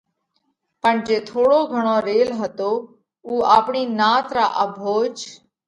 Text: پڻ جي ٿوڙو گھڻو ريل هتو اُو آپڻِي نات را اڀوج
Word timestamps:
پڻ 0.81 0.93
جي 1.07 1.17
ٿوڙو 1.27 1.59
گھڻو 1.73 1.95
ريل 2.07 2.29
هتو 2.39 2.71
اُو 3.27 3.33
آپڻِي 3.57 3.83
نات 3.99 4.25
را 4.37 4.45
اڀوج 4.63 5.15